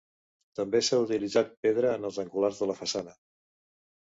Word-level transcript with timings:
També 0.59 0.79
s'ha 0.87 0.97
utilitzat 1.03 1.53
pedra 1.67 1.91
en 1.99 2.09
els 2.11 2.17
angulars 2.25 2.63
de 2.63 2.71
la 2.73 2.79
façana. 2.81 3.15